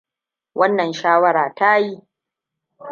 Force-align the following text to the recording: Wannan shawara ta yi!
Wannan 0.59 0.93
shawara 0.93 1.53
ta 1.55 1.77
yi! 1.83 2.07